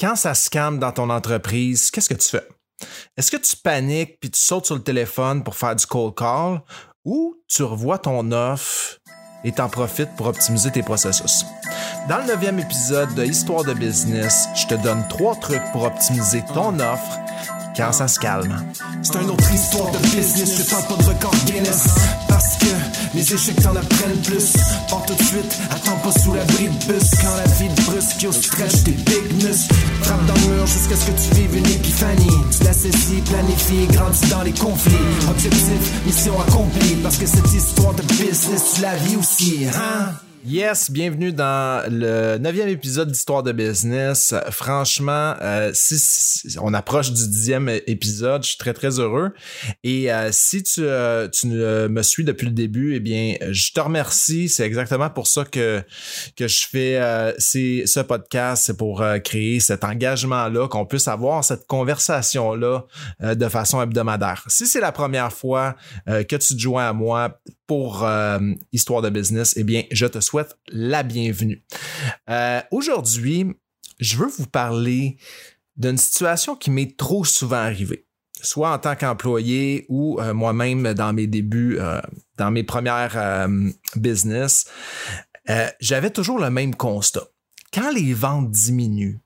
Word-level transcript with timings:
quand 0.00 0.16
ça 0.16 0.34
se 0.34 0.48
calme 0.48 0.78
dans 0.78 0.92
ton 0.92 1.10
entreprise, 1.10 1.90
qu'est-ce 1.90 2.08
que 2.08 2.14
tu 2.14 2.28
fais? 2.30 2.48
Est-ce 3.18 3.30
que 3.30 3.36
tu 3.36 3.54
paniques 3.56 4.18
puis 4.18 4.30
tu 4.30 4.40
sautes 4.40 4.64
sur 4.64 4.74
le 4.74 4.82
téléphone 4.82 5.44
pour 5.44 5.54
faire 5.54 5.76
du 5.76 5.84
cold 5.84 6.14
call 6.14 6.62
ou 7.04 7.36
tu 7.46 7.62
revois 7.62 7.98
ton 7.98 8.32
offre 8.32 8.98
et 9.44 9.52
t'en 9.52 9.68
profites 9.68 10.16
pour 10.16 10.28
optimiser 10.28 10.70
tes 10.70 10.82
processus? 10.82 11.44
Dans 12.08 12.16
le 12.18 12.24
neuvième 12.24 12.58
épisode 12.58 13.14
de 13.14 13.24
Histoire 13.24 13.64
de 13.64 13.74
business, 13.74 14.48
je 14.56 14.66
te 14.68 14.74
donne 14.82 15.06
trois 15.08 15.36
trucs 15.36 15.70
pour 15.72 15.82
optimiser 15.82 16.42
ton 16.54 16.80
offre 16.80 17.18
ça 17.92 18.06
se 18.06 18.20
calme. 18.20 18.54
C'est 19.02 19.14
une 19.22 19.30
autre 19.30 19.52
histoire 19.52 19.90
de 19.90 19.98
business, 19.98 20.58
je 20.58 20.62
tente 20.64 20.86
pas 20.86 21.02
de 21.02 21.08
record 21.08 21.34
Guinness. 21.46 21.86
Parce 22.28 22.56
que 22.58 22.66
les 23.14 23.22
échecs 23.22 23.62
t'en 23.62 23.74
apprennent 23.74 24.20
plus. 24.22 24.52
Pas 24.90 25.02
tout 25.06 25.14
de 25.14 25.22
suite, 25.22 25.58
attends 25.70 25.96
pas 25.96 26.12
sous 26.20 26.34
l'abri 26.34 26.68
de 26.68 26.92
bus. 26.92 27.10
Quand 27.22 27.36
la 27.36 27.50
vie 27.54 27.74
te 27.74 27.82
brusque, 27.90 28.22
yo 28.22 28.32
stretch 28.32 28.84
tes 28.84 28.92
big 28.92 29.32
muscles. 29.42 29.74
Frappe 30.02 30.26
dans 30.26 30.34
le 30.34 30.56
mur 30.56 30.66
jusqu'à 30.66 30.96
ce 30.96 31.06
que 31.06 31.12
tu 31.12 31.34
vives 31.40 31.56
une 31.56 31.66
épiphanie. 31.66 32.38
Tu 32.56 32.64
l'assaisies, 32.64 33.22
planifie, 33.22 33.86
grandis 33.92 34.28
dans 34.28 34.42
les 34.42 34.52
conflits. 34.52 34.96
Objectif, 35.30 36.04
mission 36.06 36.34
accomplie. 36.40 36.96
Parce 37.02 37.16
que 37.16 37.26
cette 37.26 37.52
histoire 37.52 37.94
de 37.94 38.02
business, 38.02 38.74
tu 38.74 38.82
la 38.82 38.94
vis 38.96 39.16
aussi, 39.16 39.66
hein? 39.74 40.12
Yes, 40.46 40.90
bienvenue 40.90 41.34
dans 41.34 41.84
le 41.92 42.38
neuvième 42.38 42.70
épisode 42.70 43.10
d'Histoire 43.10 43.42
de 43.42 43.52
business. 43.52 44.34
Franchement, 44.50 45.34
euh, 45.42 45.70
si, 45.74 46.56
on 46.62 46.72
approche 46.72 47.12
du 47.12 47.28
dixième 47.28 47.68
épisode, 47.68 48.42
je 48.42 48.48
suis 48.48 48.56
très 48.56 48.72
très 48.72 48.98
heureux. 48.98 49.34
Et 49.84 50.10
euh, 50.10 50.30
si 50.32 50.62
tu, 50.62 50.80
euh, 50.80 51.28
me 51.90 52.02
suis 52.02 52.24
depuis 52.24 52.46
le 52.46 52.52
début, 52.52 52.94
eh 52.94 53.00
bien, 53.00 53.34
je 53.50 53.70
te 53.72 53.80
remercie. 53.80 54.48
C'est 54.48 54.64
exactement 54.64 55.10
pour 55.10 55.26
ça 55.26 55.44
que 55.44 55.82
que 56.36 56.48
je 56.48 56.66
fais 56.66 56.98
ce 57.38 58.00
podcast, 58.00 58.64
c'est 58.64 58.76
pour 58.78 59.04
créer 59.22 59.60
cet 59.60 59.84
engagement-là, 59.84 60.68
qu'on 60.68 60.86
puisse 60.86 61.08
avoir 61.08 61.44
cette 61.44 61.66
conversation-là 61.66 62.86
de 63.20 63.48
façon 63.48 63.82
hebdomadaire. 63.82 64.42
Si 64.46 64.66
c'est 64.66 64.80
la 64.80 64.92
première 64.92 65.34
fois 65.34 65.76
que 66.06 66.36
tu 66.36 66.54
te 66.54 66.58
joins 66.58 66.88
à 66.88 66.92
moi 66.94 67.40
pour 67.70 68.04
Histoire 68.72 69.00
de 69.00 69.10
business, 69.10 69.54
eh 69.56 69.62
bien, 69.62 69.84
je 69.92 70.04
te 70.06 70.18
souhaite 70.18 70.58
la 70.72 71.04
bienvenue. 71.04 71.62
Euh, 72.28 72.60
aujourd'hui, 72.72 73.46
je 74.00 74.16
veux 74.16 74.26
vous 74.26 74.48
parler 74.48 75.18
d'une 75.76 75.96
situation 75.96 76.56
qui 76.56 76.72
m'est 76.72 76.96
trop 76.96 77.24
souvent 77.24 77.58
arrivée, 77.58 78.08
soit 78.42 78.72
en 78.72 78.78
tant 78.80 78.96
qu'employé 78.96 79.86
ou 79.88 80.18
euh, 80.18 80.34
moi-même 80.34 80.94
dans 80.94 81.12
mes 81.12 81.28
débuts, 81.28 81.78
euh, 81.78 82.00
dans 82.38 82.50
mes 82.50 82.64
premières 82.64 83.46
business. 83.94 84.64
J'avais 85.78 86.10
toujours 86.10 86.40
le 86.40 86.50
même 86.50 86.74
constat. 86.74 87.28
Quand 87.72 87.92
les 87.92 88.14
ventes 88.14 88.50
diminuent, 88.50 89.20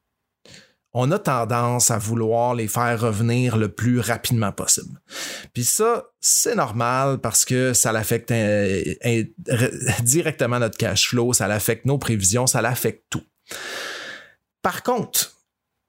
on 0.95 1.11
a 1.11 1.19
tendance 1.19 1.91
à 1.91 1.98
vouloir 1.98 2.55
les 2.55 2.69
faire 2.69 3.00
revenir 3.00 3.56
le 3.56 3.69
plus 3.69 3.98
rapidement 3.98 4.53
possible. 4.53 5.01
Puis 5.53 5.64
ça, 5.64 6.05
c'est 6.20 6.55
normal 6.55 7.19
parce 7.19 7.45
que 7.45 7.73
ça 7.73 7.91
l'affecte 7.91 8.31
euh, 8.31 8.84
directement 10.03 10.61
notre 10.61 10.78
cash 10.78 11.09
flow, 11.09 11.33
ça 11.33 11.48
l'affecte 11.48 11.84
nos 11.84 11.98
prévisions, 11.98 12.47
ça 12.47 12.62
l'affecte 12.62 13.05
tout. 13.11 13.25
Par 14.62 14.84
contre, 14.84 15.33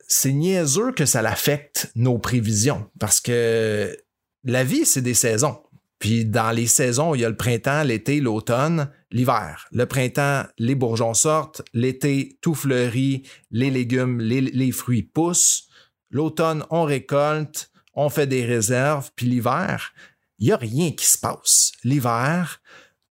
c'est 0.07 0.33
niaiseux 0.33 0.91
que 0.91 1.05
ça 1.05 1.21
l'affecte 1.21 1.91
nos 1.95 2.17
prévisions 2.17 2.89
parce 2.99 3.21
que 3.21 3.95
la 4.43 4.63
vie, 4.63 4.85
c'est 4.85 5.01
des 5.01 5.13
saisons. 5.13 5.61
Puis 5.99 6.25
dans 6.25 6.51
les 6.51 6.67
saisons, 6.67 7.15
il 7.15 7.21
y 7.21 7.25
a 7.25 7.29
le 7.29 7.37
printemps, 7.37 7.83
l'été, 7.83 8.19
l'automne, 8.19 8.89
l'hiver. 9.11 9.67
Le 9.71 9.85
printemps, 9.85 10.43
les 10.57 10.75
bourgeons 10.75 11.13
sortent. 11.13 11.61
L'été, 11.73 12.37
tout 12.41 12.55
fleurit. 12.55 13.23
Les 13.51 13.69
légumes, 13.69 14.19
les, 14.19 14.71
fruits 14.71 15.03
poussent. 15.03 15.67
L'automne, 16.09 16.63
on 16.69 16.83
récolte. 16.83 17.71
On 17.93 18.09
fait 18.09 18.27
des 18.27 18.45
réserves. 18.45 19.09
Puis 19.15 19.25
l'hiver, 19.25 19.93
il 20.39 20.47
n'y 20.47 20.53
a 20.53 20.57
rien 20.57 20.91
qui 20.91 21.05
se 21.05 21.17
passe. 21.17 21.71
L'hiver, 21.83 22.61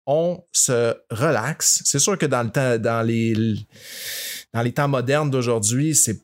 on 0.06 0.42
se 0.50 0.96
relaxe. 1.10 1.82
C'est 1.84 2.00
sûr 2.00 2.18
que 2.18 2.26
dans 2.26 2.42
le 2.42 2.50
temps, 2.50 2.78
dans 2.78 3.06
les, 3.06 3.54
temps 4.74 4.88
modernes 4.88 5.30
d'aujourd'hui, 5.30 5.94
c'est, 5.94 6.20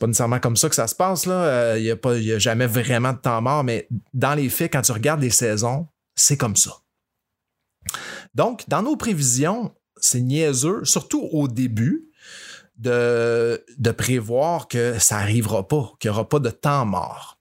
pas 0.00 0.08
nécessairement 0.08 0.40
comme 0.40 0.56
ça 0.56 0.68
que 0.68 0.74
ça 0.74 0.88
se 0.88 0.96
passe. 0.96 1.26
Là. 1.26 1.78
Il 1.78 1.88
euh, 1.88 2.20
n'y 2.20 2.32
a 2.32 2.38
jamais 2.40 2.66
vraiment 2.66 3.12
de 3.12 3.18
temps 3.18 3.40
mort, 3.40 3.62
mais 3.62 3.86
dans 4.12 4.34
les 4.34 4.48
faits, 4.48 4.72
quand 4.72 4.82
tu 4.82 4.90
regardes 4.90 5.20
les 5.20 5.30
saisons, 5.30 5.86
c'est 6.14 6.36
comme 6.36 6.56
ça. 6.56 6.82
Donc, 8.34 8.68
dans 8.68 8.82
nos 8.82 8.96
prévisions, 8.96 9.74
c'est 9.96 10.20
niaiseux, 10.20 10.84
surtout 10.84 11.28
au 11.32 11.48
début, 11.48 12.10
de, 12.76 13.62
de 13.76 13.90
prévoir 13.90 14.68
que 14.68 14.98
ça 14.98 15.18
n'arrivera 15.18 15.68
pas, 15.68 15.92
qu'il 15.98 16.10
n'y 16.10 16.16
aura 16.16 16.28
pas 16.28 16.38
de 16.38 16.50
temps 16.50 16.86
mort. 16.86 17.38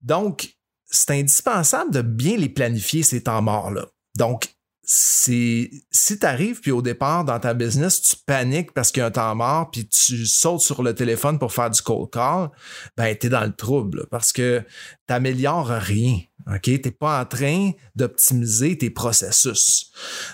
Donc, 0.00 0.56
c'est 0.86 1.18
indispensable 1.18 1.92
de 1.92 2.02
bien 2.02 2.36
les 2.36 2.48
planifier, 2.48 3.02
ces 3.02 3.24
temps 3.24 3.42
morts-là. 3.42 3.86
Donc, 4.16 4.54
c'est 4.92 5.70
si 5.92 6.18
tu 6.18 6.26
arrives 6.26 6.60
puis 6.60 6.72
au 6.72 6.82
départ 6.82 7.24
dans 7.24 7.38
ta 7.38 7.54
business 7.54 8.02
tu 8.02 8.16
paniques 8.26 8.72
parce 8.72 8.90
qu'il 8.90 9.00
y 9.00 9.04
a 9.04 9.06
un 9.06 9.12
temps 9.12 9.34
mort 9.36 9.70
puis 9.70 9.86
tu 9.86 10.26
sautes 10.26 10.62
sur 10.62 10.82
le 10.82 10.96
téléphone 10.96 11.38
pour 11.38 11.52
faire 11.52 11.70
du 11.70 11.80
cold 11.80 12.10
call 12.10 12.50
ben 12.96 13.16
tu 13.16 13.28
es 13.28 13.30
dans 13.30 13.44
le 13.44 13.54
trouble 13.54 14.06
parce 14.10 14.32
que 14.32 14.64
t'améliores 15.06 15.68
rien 15.68 16.18
OK? 16.46 16.62
T'es 16.62 16.90
pas 16.90 17.20
en 17.20 17.26
train 17.26 17.72
d'optimiser 17.94 18.76
tes 18.78 18.90
processus. 18.90 19.90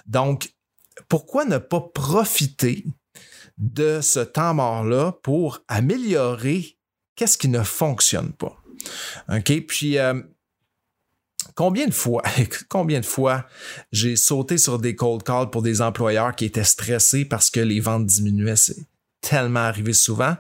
Donc 0.07 0.53
pourquoi 1.09 1.45
ne 1.45 1.59
pas 1.59 1.81
profiter 1.81 2.87
de 3.59 4.01
ce 4.01 4.21
temps 4.21 4.55
mort 4.55 4.85
là 4.85 5.13
pour 5.23 5.61
améliorer 5.69 6.79
qu'est-ce 7.15 7.39
qui 7.39 7.49
ne 7.49 7.63
fonctionne 7.63 8.33
pas 8.33 8.57
OK? 9.29 9.67
Puis 9.67 9.99
euh, 9.99 10.21
Combien 11.57 11.87
de 11.87 11.95
fois, 11.95 12.23
combien 12.69 13.01
de 13.01 13.07
fois 13.07 13.47
j'ai 13.91 14.15
sauté 14.15 14.59
sur 14.59 14.79
des 14.79 14.95
cold 14.95 15.23
calls 15.23 15.51
pour 15.51 15.63
des 15.63 15.81
employeurs 15.81 16.37
qui 16.37 16.45
étaient 16.45 16.63
stressés 16.63 17.25
parce 17.25 17.51
que 17.51 17.61
les 17.61 17.81
ventes 17.81 18.07
diminuaient? 18.07 18.57
C'est 18.57 18.87
tellement 19.23 19.61
arrivé 19.61 19.95
souvent. 19.95 20.37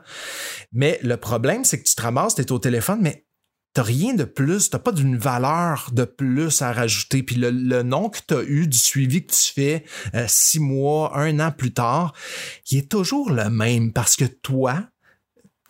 Mais 0.73 1.01
le 1.03 1.17
problème, 1.17 1.65
c'est 1.65 1.83
que 1.83 1.89
tu 1.89 1.95
te 1.95 2.03
ramasses, 2.03 2.35
tu 2.35 2.43
es 2.43 2.53
au 2.53 2.59
téléphone, 2.59 2.99
mais 3.01 3.27
t'as 3.73 3.83
rien 3.83 4.13
de 4.13 4.25
plus, 4.25 4.69
t'as 4.69 4.79
pas 4.79 4.93
d'une 4.93 5.17
valeur 5.17 5.89
de 5.93 6.05
plus 6.05 6.61
à 6.61 6.73
rajouter. 6.73 7.23
Puis 7.23 7.37
le, 7.37 7.83
nom 7.83 8.11
que 8.11 8.19
tu 8.27 8.35
as 8.35 8.43
eu 8.43 8.67
du 8.67 8.79
suivi 8.79 9.25
que 9.25 9.33
tu 9.33 9.53
fais 9.55 9.85
euh, 10.15 10.27
six 10.29 10.61
mois, 10.61 11.19
un 11.19 11.41
an 11.41 11.51
plus 11.51 11.73
tard, 11.73 12.15
il 12.71 12.79
est 12.79 12.91
toujours 12.91 13.31
le 13.31 13.49
même 13.49 13.93
parce 13.93 14.17
que 14.17 14.27
toi, 14.27 14.85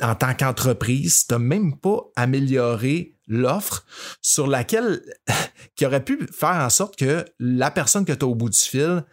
en 0.02 0.14
tant 0.14 0.34
qu'entreprise, 0.34 1.26
tu 1.26 1.34
n'as 1.34 1.38
même 1.38 1.78
pas 1.78 2.00
amélioré 2.16 3.16
l'offre 3.28 3.84
sur 4.20 4.46
laquelle 4.46 5.02
qui 5.76 5.86
aurait 5.86 6.04
pu 6.04 6.26
faire 6.32 6.64
en 6.64 6.70
sorte 6.70 6.96
que 6.96 7.24
la 7.38 7.70
personne 7.70 8.04
que 8.04 8.12
tu 8.12 8.24
as 8.24 8.28
au 8.28 8.34
bout 8.34 8.50
du 8.50 8.58
fil 8.58 9.04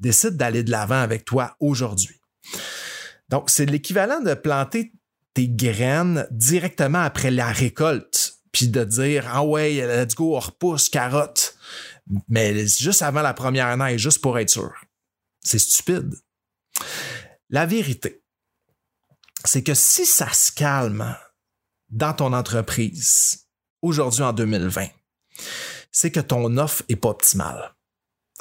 décide 0.00 0.36
d'aller 0.36 0.62
de 0.62 0.70
l'avant 0.70 1.00
avec 1.00 1.24
toi 1.24 1.56
aujourd'hui. 1.60 2.20
Donc, 3.28 3.50
c'est 3.50 3.66
l'équivalent 3.66 4.20
de 4.20 4.34
planter 4.34 4.92
tes 5.34 5.48
graines 5.48 6.26
directement 6.30 7.00
après 7.00 7.30
la 7.30 7.52
récolte, 7.52 8.38
puis 8.52 8.68
de 8.68 8.84
dire 8.84 9.26
Ah 9.28 9.44
ouais, 9.44 9.74
let's 9.74 10.14
go, 10.14 10.36
on 10.36 10.40
repousse, 10.40 10.88
carotte. 10.88 11.56
Mais 12.28 12.66
juste 12.66 13.02
avant 13.02 13.20
la 13.20 13.34
première 13.34 13.76
neige, 13.76 14.00
juste 14.00 14.22
pour 14.22 14.38
être 14.38 14.48
sûr. 14.48 14.72
C'est 15.40 15.58
stupide. 15.58 16.14
La 17.50 17.66
vérité, 17.66 18.22
c'est 19.44 19.62
que 19.62 19.74
si 19.74 20.06
ça 20.06 20.32
se 20.32 20.52
calme 20.52 21.16
dans 21.90 22.12
ton 22.12 22.32
entreprise, 22.32 23.46
aujourd'hui 23.82 24.22
en 24.22 24.32
2020, 24.32 24.86
c'est 25.92 26.10
que 26.10 26.20
ton 26.20 26.56
offre 26.56 26.82
est 26.88 26.96
pas 26.96 27.10
optimale. 27.10 27.74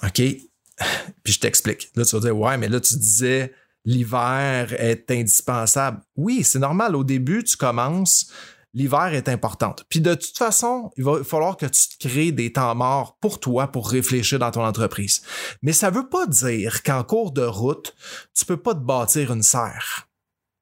OK? 0.04 0.18
Puis 1.24 1.34
je 1.34 1.40
t'explique. 1.40 1.90
Là, 1.96 2.06
tu 2.06 2.16
vas 2.16 2.22
dire, 2.22 2.38
ouais, 2.38 2.58
mais 2.58 2.70
là, 2.70 2.80
tu 2.80 2.96
disais, 2.96 3.54
l'hiver 3.86 4.74
est 4.80 5.10
indispensable. 5.12 6.02
Oui, 6.16 6.44
c'est 6.44 6.60
normal. 6.60 6.96
Au 6.96 7.04
début, 7.04 7.44
tu 7.44 7.58
commences, 7.58 8.32
l'hiver 8.74 9.14
est 9.14 9.30
important. 9.30 9.76
Puis 9.90 10.02
de 10.02 10.14
toute 10.14 10.38
façon, 10.38 10.92
il 10.98 11.04
va 11.04 11.24
falloir 11.24 11.58
que 11.58 11.66
tu 11.66 11.88
te 11.90 12.08
crées 12.08 12.32
des 12.32 12.54
temps 12.54 12.76
morts 12.76 13.18
pour 13.20 13.40
toi 13.40 13.68
pour 13.68 13.90
réfléchir 13.90 14.40
dans 14.40 14.52
ton 14.52 14.64
entreprise. 14.64 15.22
Mais 15.62 15.74
ça 15.74 15.90
veut 15.90 16.10
pas 16.10 16.28
dire 16.28 16.84
qu'en 16.84 17.04
cours 17.04 17.32
de 17.32 17.44
route, 17.44 17.96
tu 18.34 18.46
peux 18.46 18.58
pas 18.58 18.74
te 18.74 18.80
bâtir 18.80 19.32
une 19.32 19.44
serre 19.44 20.07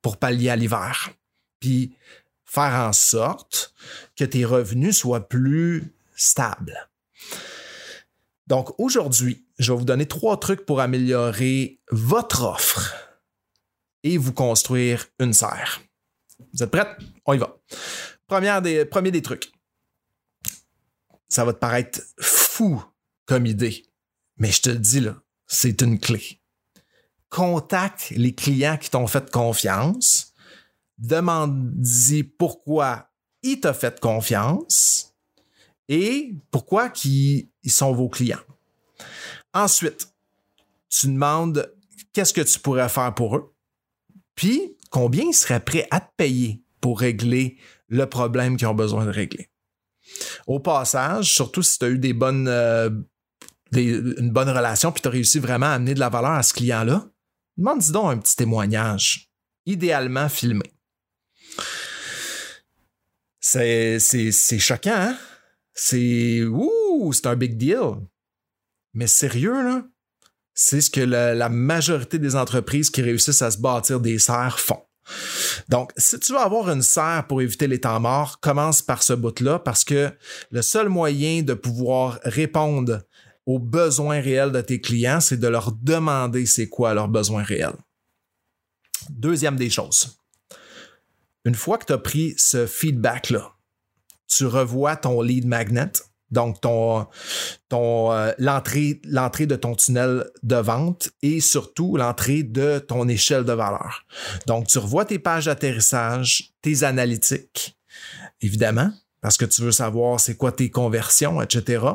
pour 0.06 0.18
pallier 0.18 0.52
à 0.52 0.56
l'hiver. 0.56 1.10
Puis 1.60 1.96
faire 2.44 2.76
en 2.76 2.94
sorte 2.94 3.74
que 4.16 4.24
tes 4.24 4.46
revenus 4.46 4.96
soient 4.96 5.28
plus 5.28 5.96
stables. 6.16 6.92
Donc 8.46 8.80
aujourd'hui, 8.80 9.48
je 9.58 9.72
vais 9.72 9.80
vous 9.80 9.84
donner 9.84 10.08
trois 10.08 10.40
trucs 10.40 10.64
pour 10.64 10.80
améliorer 10.80 11.82
votre 11.90 12.44
offre 12.44 12.94
et 14.04 14.20
vous 14.20 14.32
construire 14.32 15.08
une 15.18 15.34
serre. 15.34 15.82
Vous 16.54 16.62
êtes 16.62 16.70
prêts? 16.70 16.96
On 17.26 17.34
y 17.34 17.40
va. 17.40 17.58
Première 18.28 18.62
des, 18.62 18.86
premier 18.86 19.10
des 19.10 19.24
trucs. 19.24 19.52
Ça 21.30 21.46
va 21.46 21.54
te 21.54 21.58
paraître 21.58 22.00
fou 22.22 22.80
comme 23.26 23.48
idée, 23.48 23.88
mais 24.38 24.52
je 24.52 24.62
te 24.62 24.70
le 24.70 24.78
dis 24.78 25.00
là, 25.00 25.16
c'est 25.48 25.82
une 25.82 26.00
clé. 26.00 26.40
Contacte 27.36 28.12
les 28.12 28.34
clients 28.34 28.78
qui 28.78 28.90
t'ont 28.90 29.08
fait 29.08 29.30
confiance 29.30 30.32
demande-y 30.98 32.24
pourquoi 32.24 33.10
il 33.44 33.60
t'a 33.60 33.74
fait 33.74 34.00
confiance 34.00 35.14
et 35.90 36.34
pourquoi 36.50 36.94
ils 37.04 37.48
sont 37.68 37.94
vos 37.94 38.08
clients. 38.08 38.40
Ensuite, 39.54 40.08
tu 40.90 41.08
demandes 41.08 41.70
qu'est-ce 42.14 42.34
que 42.34 42.40
tu 42.40 42.58
pourrais 42.58 42.88
faire 42.88 43.14
pour 43.14 43.36
eux, 43.36 43.54
puis 44.36 44.78
combien 44.90 45.26
ils 45.26 45.34
seraient 45.34 45.60
prêts 45.60 45.90
à 45.92 46.00
te 46.00 46.10
payer 46.16 46.64
pour 46.80 47.02
régler 47.02 47.58
le 47.90 48.06
problème 48.06 48.56
qu'ils 48.56 48.68
ont 48.68 48.74
besoin 48.74 49.06
de 49.06 49.12
régler. 49.12 49.50
Au 50.48 50.62
passage, 50.62 51.34
surtout 51.34 51.64
si 51.64 51.78
tu 51.78 51.86
as 51.86 51.90
eu 51.90 52.00
des 52.00 52.14
bonnes, 52.14 52.48
euh, 52.48 52.90
une 53.74 54.32
bonne 54.32 54.50
relation, 54.50 54.94
puis 54.94 55.02
tu 55.02 55.10
as 55.10 55.12
réussi 55.12 55.40
vraiment 55.40 55.66
à 55.66 55.72
amener 55.72 55.96
de 55.96 56.00
la 56.00 56.08
valeur 56.08 56.32
à 56.32 56.44
ce 56.44 56.54
client-là, 56.54 57.10
demande-y 57.58 57.92
donc 57.92 58.12
un 58.12 58.18
petit 58.18 58.36
témoignage, 58.36 59.30
idéalement 59.66 60.30
filmé. 60.30 60.72
C'est, 63.40 64.00
c'est, 64.00 64.60
choquant, 64.60 64.92
hein? 64.96 65.18
C'est, 65.74 66.44
ouh, 66.44 67.14
c'est 67.14 67.28
un 67.28 67.36
big 67.36 67.58
deal. 67.58 67.98
Mais 68.94 69.08
sérieux, 69.08 69.62
là, 69.64 69.84
c'est 70.56 70.82
ce 70.82 70.90
que 70.90 71.02
la, 71.02 71.50
majorité 71.50 72.18
des 72.18 72.36
entreprises 72.36 72.90
qui 72.90 73.02
réussissent 73.02 73.42
à 73.42 73.52
se 73.52 73.60
bâtir 73.60 74.00
des 74.00 74.18
serres 74.18 74.60
font. 74.60 74.82
Donc, 75.70 75.92
si 75.98 76.20
tu 76.20 76.32
veux 76.32 76.40
avoir 76.40 76.70
une 76.70 76.82
serre 76.82 77.28
pour 77.28 77.42
éviter 77.42 77.68
les 77.68 77.80
temps 77.80 78.00
morts, 78.00 78.40
commence 78.40 78.82
par 78.82 79.04
ce 79.04 79.14
bout-là 79.14 79.60
parce 79.60 79.84
que 79.84 80.12
le 80.50 80.62
seul 80.62 80.90
moyen 80.90 81.44
de 81.44 81.54
pouvoir 81.54 82.20
répondre 82.24 83.02
aux 83.46 83.60
besoins 83.60 84.22
réels 84.22 84.52
de 84.52 84.62
tes 84.62 84.82
clients, 84.82 85.20
c'est 85.20 85.40
de 85.40 85.48
leur 85.48 85.72
demander 85.72 86.46
c'est 86.46 86.68
quoi 86.68 86.94
leurs 86.94 87.08
besoins 87.08 87.44
réels. 87.44 87.76
Deuxième 89.10 89.56
des 89.56 89.70
choses. 89.70 90.18
Une 91.46 91.56
fois 91.56 91.78
que 91.78 91.86
tu 91.86 91.94
as 91.94 92.00
pris 92.00 92.34
ce 92.38 92.66
feedback-là, 92.66 93.52
tu 94.28 94.46
revois 94.48 94.96
ton 94.96 95.22
lead 95.22 95.46
magnet, 95.46 95.92
donc 96.32 96.60
ton, 96.60 97.06
ton 97.70 98.12
euh, 98.12 98.32
l'entrée 98.40 99.00
l'entrée 99.04 99.46
de 99.46 99.56
ton 99.56 99.76
tunnel 99.76 100.30
de 100.42 100.56
vente 100.56 101.10
et 101.22 101.40
surtout 101.40 101.98
l'entrée 101.98 102.42
de 102.42 102.80
ton 102.80 103.08
échelle 103.08 103.44
de 103.44 103.54
valeur. 103.54 104.06
Donc 104.48 104.68
tu 104.68 104.80
revois 104.80 105.06
tes 105.06 105.20
pages 105.20 105.46
d'atterrissage, 105.46 106.52
tes 106.64 106.82
analytiques, 106.82 107.78
évidemment, 108.42 108.92
parce 109.22 109.38
que 109.38 109.46
tu 109.46 109.62
veux 109.62 109.72
savoir 109.72 110.20
c'est 110.20 110.36
quoi 110.36 110.52
tes 110.52 110.72
conversions, 110.72 111.42
etc. 111.44 111.86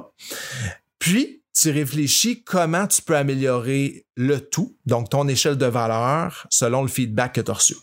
Puis 1.00 1.39
tu 1.54 1.70
réfléchis 1.70 2.44
comment 2.44 2.86
tu 2.86 3.02
peux 3.02 3.16
améliorer 3.16 4.06
le 4.16 4.40
tout, 4.40 4.76
donc 4.86 5.10
ton 5.10 5.28
échelle 5.28 5.56
de 5.56 5.66
valeur 5.66 6.46
selon 6.50 6.82
le 6.82 6.88
feedback 6.88 7.34
que 7.34 7.40
tu 7.40 7.50
as 7.50 7.54
reçu. 7.54 7.76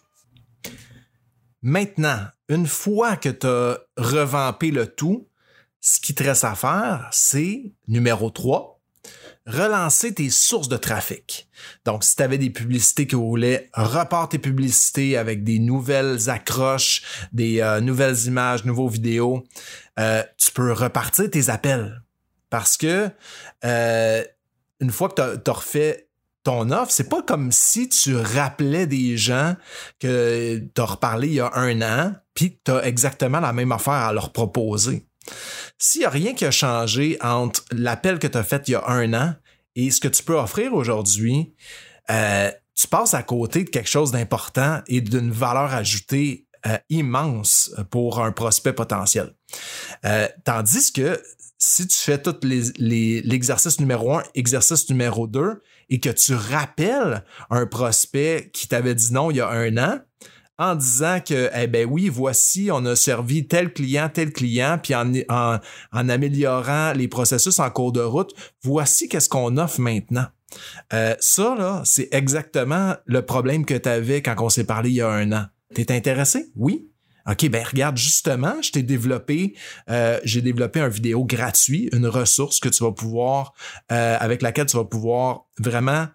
Maintenant, 1.61 2.27
une 2.49 2.67
fois 2.67 3.17
que 3.17 3.29
tu 3.29 3.47
as 3.47 3.79
revampé 3.97 4.71
le 4.71 4.87
tout, 4.87 5.27
ce 5.81 5.99
qui 5.99 6.15
te 6.15 6.23
reste 6.23 6.43
à 6.43 6.55
faire, 6.55 7.09
c'est 7.11 7.73
numéro 7.87 8.29
3, 8.29 8.77
relancer 9.47 10.13
tes 10.13 10.29
sources 10.29 10.67
de 10.67 10.77
trafic. 10.77 11.47
Donc, 11.85 12.03
si 12.03 12.15
tu 12.15 12.23
avais 12.23 12.37
des 12.37 12.49
publicités 12.49 13.07
vous 13.15 13.27
voulez, 13.27 13.69
repart 13.73 14.31
tes 14.31 14.39
publicités 14.39 15.17
avec 15.17 15.43
des 15.43 15.59
nouvelles 15.59 16.29
accroches, 16.29 17.01
des 17.31 17.61
euh, 17.61 17.79
nouvelles 17.79 18.25
images, 18.25 18.65
nouveaux 18.65 18.89
vidéos. 18.89 19.43
Euh, 19.99 20.23
tu 20.37 20.51
peux 20.51 20.73
repartir 20.73 21.29
tes 21.29 21.49
appels. 21.49 22.01
Parce 22.49 22.77
que 22.77 23.09
euh, 23.65 24.23
une 24.79 24.91
fois 24.91 25.09
que 25.09 25.35
tu 25.37 25.49
as, 25.49 25.53
refait 25.53 26.09
ton 26.43 26.71
offre, 26.71 26.91
c'est 26.91 27.09
pas 27.09 27.21
comme 27.21 27.51
si 27.51 27.89
tu 27.89 28.15
rappelais 28.15 28.87
des 28.87 29.17
gens 29.17 29.55
que 29.99 30.57
tu 30.73 30.81
as 30.81 30.85
reparlé 30.85 31.27
il 31.27 31.33
y 31.35 31.39
a 31.39 31.51
un 31.53 31.81
an, 31.81 32.13
puis 32.33 32.59
tu 32.63 32.71
as 32.71 32.85
exactement 32.85 33.39
la 33.39 33.51
même 33.53 33.71
affaire 33.71 33.93
à 33.93 34.13
leur 34.13 34.31
proposer. 34.31 35.05
S'il 35.77 36.01
n'y 36.01 36.05
a 36.05 36.09
rien 36.09 36.33
qui 36.33 36.45
a 36.45 36.51
changé 36.51 37.17
entre 37.21 37.65
l'appel 37.71 38.17
que 38.17 38.27
tu 38.27 38.37
as 38.37 38.43
fait 38.43 38.67
il 38.67 38.71
y 38.71 38.75
a 38.75 38.87
un 38.87 39.13
an 39.13 39.35
et 39.75 39.91
ce 39.91 39.99
que 39.99 40.07
tu 40.07 40.23
peux 40.23 40.37
offrir 40.37 40.73
aujourd'hui, 40.73 41.53
euh, 42.09 42.49
tu 42.75 42.87
passes 42.87 43.13
à 43.13 43.23
côté 43.23 43.65
de 43.65 43.69
quelque 43.69 43.89
chose 43.89 44.11
d'important 44.11 44.81
et 44.87 45.01
d'une 45.01 45.31
valeur 45.31 45.73
ajoutée 45.73 46.47
euh, 46.65 46.77
immense 46.89 47.75
pour 47.91 48.23
un 48.23 48.31
prospect 48.31 48.73
potentiel. 48.73 49.33
Tandis 50.45 50.93
que 50.93 51.21
si 51.57 51.87
tu 51.87 51.97
fais 51.97 52.21
tout 52.21 52.35
l'exercice 52.43 53.79
numéro 53.79 54.15
un, 54.15 54.23
exercice 54.35 54.89
numéro 54.89 55.27
deux, 55.27 55.61
et 55.89 55.99
que 55.99 56.09
tu 56.09 56.33
rappelles 56.33 57.23
un 57.49 57.65
prospect 57.65 58.49
qui 58.53 58.67
t'avait 58.67 58.95
dit 58.95 59.13
non 59.13 59.31
il 59.31 59.37
y 59.37 59.41
a 59.41 59.49
un 59.49 59.77
an, 59.77 59.99
en 60.59 60.75
disant 60.75 61.19
que, 61.25 61.49
eh 61.55 61.67
ben 61.67 61.87
oui, 61.89 62.09
voici, 62.09 62.69
on 62.71 62.83
a 62.85 62.95
servi 62.95 63.47
tel 63.47 63.71
client, 63.73 64.09
tel 64.11 64.33
client, 64.33 64.79
puis 64.81 64.95
en, 64.95 65.13
en, 65.29 66.09
améliorant 66.09 66.93
les 66.93 67.07
processus 67.07 67.59
en 67.59 67.69
cours 67.69 67.91
de 67.91 68.01
route, 68.01 68.33
voici 68.63 69.07
qu'est-ce 69.07 69.29
qu'on 69.29 69.57
offre 69.57 69.79
maintenant. 69.79 70.25
Euh, 70.93 71.15
ça, 71.19 71.55
là, 71.55 71.83
c'est 71.85 72.09
exactement 72.11 72.95
le 73.05 73.23
problème 73.23 73.65
que 73.65 73.75
tu 73.75 73.89
avais 73.89 74.21
quand 74.21 74.35
on 74.39 74.49
s'est 74.49 74.63
parlé 74.63 74.89
il 74.89 74.95
y 74.95 75.01
a 75.01 75.09
un 75.09 75.31
an. 75.31 75.45
T'es 75.75 75.91
intéressé? 75.91 76.51
Oui. 76.55 76.89
OK, 77.29 77.49
ben 77.49 77.63
regarde, 77.63 77.97
justement, 77.97 78.61
je 78.61 78.71
t'ai 78.71 78.83
développé, 78.83 79.53
euh, 79.89 80.19
j'ai 80.23 80.41
développé 80.41 80.79
un 80.79 80.87
vidéo 80.87 81.25
gratuit, 81.25 81.89
une 81.91 82.07
ressource 82.07 82.59
que 82.59 82.69
tu 82.69 82.83
vas 82.83 82.93
pouvoir, 82.93 83.53
euh, 83.91 84.17
avec 84.19 84.41
laquelle 84.41 84.67
tu 84.67 84.77
vas 84.77 84.85
pouvoir 84.85 85.45
vraiment 85.59 86.07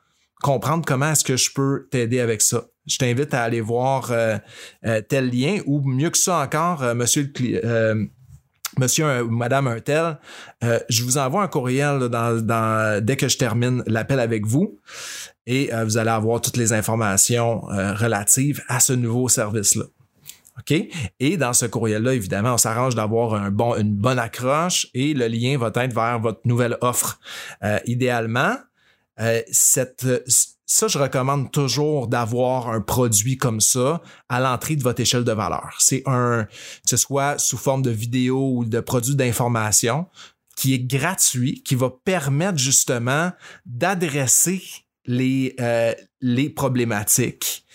comprendre 0.43 0.85
comment 0.87 1.12
est-ce 1.12 1.25
que 1.25 1.37
je 1.37 1.53
peux 1.53 1.87
t'aider 1.91 2.20
avec 2.20 2.41
ça. 2.41 2.64
Je 2.87 2.97
t'invite 2.97 3.35
à 3.35 3.43
aller 3.43 3.61
voir 3.61 4.11
euh, 4.11 4.38
tel 5.09 5.31
lien 5.31 5.59
ou 5.67 5.82
mieux 5.82 6.11
que 6.11 6.19
ça 6.19 6.38
encore, 6.38 6.82
monsieur 6.94 7.31
Monsieur 8.79 9.23
ou 9.23 9.31
Madame 9.31 9.67
Untel, 9.67 10.19
je 10.62 11.05
vous 11.05 11.19
envoie 11.19 11.43
un 11.43 11.47
courriel 11.47 12.08
dès 13.03 13.17
que 13.17 13.29
je 13.29 13.37
termine 13.37 13.85
l'appel 13.87 14.19
avec 14.19 14.47
vous 14.47 14.81
et 15.47 15.70
vous 15.85 15.99
allez 15.99 16.11
avoir 16.11 16.41
toutes 16.41 16.56
les 16.56 16.73
informations 16.73 17.61
relatives 17.61 18.62
à 18.69 18.81
ce 18.81 18.94
nouveau 18.94 19.29
service-là. 19.29 19.85
Et 20.70 21.37
dans 21.37 21.53
ce 21.53 21.67
courriel-là, 21.67 22.14
évidemment, 22.14 22.55
on 22.55 22.59
s'arrange 22.59 22.94
d'avoir 22.94 23.35
un 23.35 23.50
bon, 23.50 23.76
une 23.76 23.94
bonne 23.94 24.19
accroche 24.19 24.88
et 24.94 25.14
le 25.14 25.26
lien 25.29 25.59
va 25.59 25.70
être 25.75 25.94
vers 25.94 26.20
votre 26.20 26.41
nouvelle 26.44 26.76
offre. 26.81 27.19
Euh, 27.62 27.79
idéalement, 27.87 28.56
euh, 29.20 29.43
cette, 29.50 30.06
ça, 30.67 30.88
je 30.88 30.99
recommande 30.99 31.53
toujours 31.53 32.09
d'avoir 32.09 32.70
un 32.70 32.81
produit 32.81 33.37
comme 33.37 33.61
ça 33.61 34.00
à 34.29 34.41
l'entrée 34.41 34.75
de 34.75 34.82
votre 34.82 35.00
échelle 35.00 35.25
de 35.25 35.32
valeur. 35.32 35.75
C'est 35.79 36.03
un, 36.06 36.44
que 36.44 36.88
ce 36.88 36.97
soit 36.97 37.38
sous 37.38 37.58
forme 37.58 37.82
de 37.82 37.91
vidéo 37.91 38.56
ou 38.56 38.65
de 38.65 38.81
produit 38.81 39.15
d'information, 39.15 40.06
qui 40.56 40.75
est 40.75 40.79
gratuit, 40.79 41.63
qui 41.63 41.75
va 41.75 41.91
permettre 41.91 42.58
justement 42.58 43.32
d'adresser 43.67 44.63
les, 45.05 45.55
euh, 45.60 45.93
les 46.20 46.48
problématiques 46.48 47.67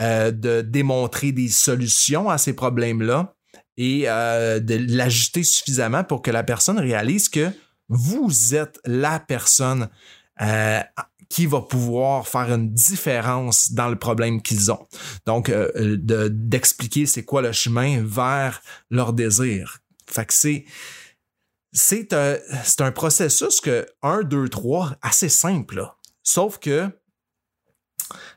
euh, 0.00 0.30
de 0.30 0.62
démontrer 0.62 1.32
des 1.32 1.48
solutions 1.48 2.30
à 2.30 2.38
ces 2.38 2.54
problèmes-là 2.54 3.34
et 3.76 4.04
euh, 4.06 4.58
de 4.58 4.76
l'ajuster 4.88 5.42
suffisamment 5.42 6.04
pour 6.04 6.22
que 6.22 6.30
la 6.30 6.42
personne 6.42 6.78
réalise 6.78 7.28
que 7.28 7.50
vous 7.88 8.54
êtes 8.54 8.80
la 8.86 9.20
personne 9.20 9.90
euh, 10.40 10.80
qui 11.28 11.46
va 11.46 11.60
pouvoir 11.60 12.26
faire 12.26 12.52
une 12.52 12.72
différence 12.72 13.72
dans 13.72 13.88
le 13.88 13.96
problème 13.96 14.40
qu'ils 14.42 14.72
ont. 14.72 14.86
Donc, 15.26 15.52
d'expliquer 15.76 17.06
c'est 17.06 17.24
quoi 17.24 17.42
le 17.42 17.52
chemin 17.52 18.02
vers 18.02 18.62
leur 18.90 19.12
désir. 19.12 19.80
Fait 20.06 20.24
que 20.24 20.34
c'est 20.34 20.64
c'est 21.72 22.12
un, 22.12 22.36
un 22.80 22.92
processus 22.92 23.60
que 23.60 23.86
1, 24.02 24.22
2, 24.22 24.48
3, 24.48 24.96
assez 25.02 25.28
simple. 25.28 25.86
Sauf 26.22 26.58
que 26.58 26.90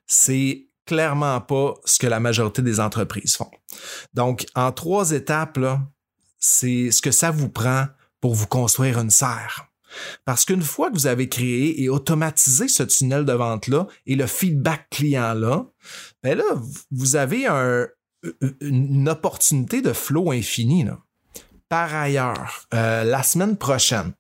c'est 0.06 0.68
clairement 0.86 1.40
pas 1.42 1.76
ce 1.86 2.00
que 2.00 2.08
la 2.08 2.20
majorité 2.20 2.62
des 2.62 2.80
entreprises 2.80 3.36
font. 3.36 3.52
Donc, 4.14 4.46
en 4.56 4.72
trois 4.72 5.12
étapes, 5.12 5.60
c'est 6.40 6.92
ce 6.92 7.02
que 7.02 7.12
ça 7.12 7.32
vous 7.32 7.50
prend 7.50 7.88
pour 8.20 8.36
vous 8.36 8.48
construire 8.48 9.00
une 9.00 9.10
serre. 9.10 9.68
Parce 10.26 10.46
qu'une 10.46 10.62
fois 10.62 10.90
que 10.90 10.96
vous 10.96 11.08
avez 11.08 11.30
créé 11.30 11.82
et 11.84 11.90
automatisé 11.90 12.68
ce 12.68 12.84
tunnel 12.84 13.26
de 13.26 13.34
vente-là 13.34 13.88
et 14.06 14.16
le 14.16 14.28
feedback 14.28 14.88
client-là, 14.90 15.66
ben 16.24 16.38
là, 16.38 16.44
vous 16.92 17.16
avez 17.16 17.48
une 18.62 19.10
opportunité 19.10 19.82
de 19.82 19.94
flow 19.94 20.32
infini. 20.32 20.86
Par 21.70 21.94
ailleurs, 21.94 22.66
euh, 22.74 23.04
la 23.04 23.24
semaine 23.24 23.58
prochaine, 23.58 24.14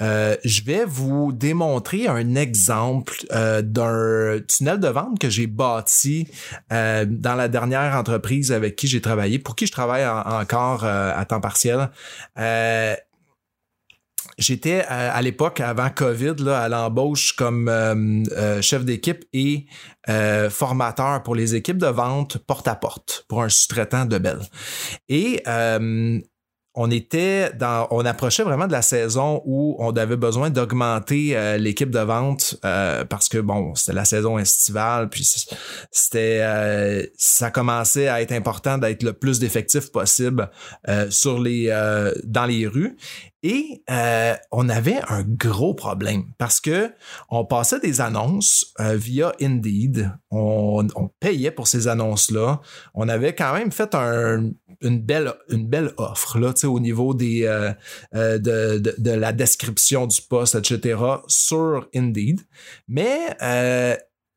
euh, 0.00 0.36
je 0.44 0.62
vais 0.62 0.84
vous 0.84 1.32
démontrer 1.32 2.08
un 2.08 2.34
exemple 2.34 3.14
euh, 3.32 3.62
d'un 3.62 4.40
tunnel 4.46 4.80
de 4.80 4.88
vente 4.88 5.18
que 5.18 5.30
j'ai 5.30 5.46
bâti 5.46 6.28
euh, 6.72 7.04
dans 7.08 7.34
la 7.34 7.48
dernière 7.48 7.96
entreprise 7.96 8.52
avec 8.52 8.76
qui 8.76 8.88
j'ai 8.88 9.00
travaillé, 9.00 9.38
pour 9.38 9.54
qui 9.54 9.66
je 9.66 9.72
travaille 9.72 10.06
encore 10.06 10.84
à 10.84 11.24
temps 11.24 11.40
partiel. 11.40 11.90
j'étais 14.38 14.80
à, 14.88 15.20
l'époque, 15.22 15.60
avant 15.60 15.90
COVID, 15.90 16.34
là, 16.38 16.62
à 16.62 16.68
l'embauche 16.68 17.34
comme 17.34 17.70
chef 18.60 18.84
d'équipe 18.84 19.24
et 19.32 19.66
formateur 20.50 21.22
pour 21.22 21.34
les 21.34 21.54
équipes 21.54 21.78
de 21.78 21.86
vente 21.86 22.38
porte-à-porte 22.38 23.24
pour 23.28 23.42
un 23.42 23.48
sous-traitant 23.48 24.04
de 24.04 24.18
Bell. 24.18 24.40
Et 25.08 25.42
on 26.74 26.90
était 26.90 27.52
dans, 27.52 27.86
on 27.90 28.04
approchait 28.06 28.44
vraiment 28.44 28.66
de 28.66 28.72
la 28.72 28.82
saison 28.82 29.42
où 29.44 29.76
on 29.78 29.90
avait 29.92 30.16
besoin 30.16 30.48
d'augmenter 30.48 31.36
euh, 31.36 31.58
l'équipe 31.58 31.90
de 31.90 31.98
vente 31.98 32.56
euh, 32.64 33.04
parce 33.04 33.28
que 33.28 33.38
bon, 33.38 33.74
c'était 33.74 33.92
la 33.92 34.06
saison 34.06 34.38
estivale, 34.38 35.10
puis 35.10 35.24
c'était, 35.90 36.40
euh, 36.42 37.04
ça 37.18 37.50
commençait 37.50 38.08
à 38.08 38.22
être 38.22 38.32
important 38.32 38.78
d'être 38.78 39.02
le 39.02 39.12
plus 39.12 39.38
d'effectifs 39.38 39.92
possible 39.92 40.50
sur 41.10 41.38
les, 41.40 41.68
dans 42.24 42.46
les 42.46 42.66
rues. 42.66 42.96
Et 43.44 43.82
euh, 43.90 44.36
on 44.52 44.68
avait 44.68 45.00
un 45.08 45.24
gros 45.24 45.74
problème 45.74 46.26
parce 46.38 46.60
que 46.60 46.92
on 47.28 47.44
passait 47.44 47.80
des 47.80 48.00
annonces 48.00 48.72
euh, 48.78 48.94
via 48.94 49.32
Indeed. 49.40 50.12
On, 50.30 50.86
payait 51.18 51.50
pour 51.50 51.66
ces 51.66 51.88
annonces-là. 51.88 52.60
On 52.94 53.08
avait 53.08 53.34
quand 53.34 53.52
même 53.54 53.72
fait 53.72 53.94
une, 53.94 55.00
belle, 55.00 55.34
une 55.48 55.66
belle 55.66 55.92
offre 55.96 56.38
là, 56.38 56.52
au 56.64 56.78
niveau 56.78 57.14
des, 57.14 57.44
euh, 57.44 57.72
de, 58.38 58.78
de, 58.78 59.10
la 59.10 59.32
description 59.32 60.06
du 60.06 60.22
poste, 60.22 60.54
etc. 60.54 61.00
sur 61.26 61.88
Indeed. 61.94 62.40
Mais 62.86 63.36